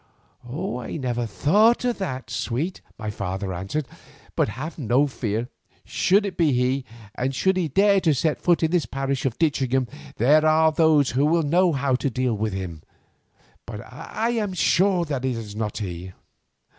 "I 0.51 0.97
never 0.99 1.27
thought 1.27 1.85
of 1.85 1.99
that, 1.99 2.31
sweet," 2.31 2.81
my 2.97 3.11
father 3.11 3.53
answered; 3.53 3.85
"but 4.35 4.49
have 4.49 4.79
no 4.79 5.05
fear. 5.05 5.47
Should 5.85 6.25
it 6.25 6.37
be 6.37 6.53
he, 6.53 6.85
and 7.13 7.35
should 7.35 7.55
he 7.55 7.67
dare 7.67 7.99
to 8.01 8.15
set 8.15 8.41
foot 8.41 8.63
in 8.63 8.71
the 8.71 8.83
parish 8.91 9.27
of 9.27 9.37
Ditchingham, 9.37 9.87
there 10.17 10.43
are 10.43 10.71
those 10.71 11.11
who 11.11 11.27
will 11.27 11.43
know 11.43 11.71
how 11.71 11.93
to 11.97 12.09
deal 12.09 12.33
with 12.33 12.53
him. 12.53 12.81
But 13.67 13.81
I 13.85 14.31
am 14.31 14.53
sure 14.53 15.05
that 15.05 15.23
it 15.23 15.37
is 15.37 15.55
not 15.55 15.77
he." 15.77 16.13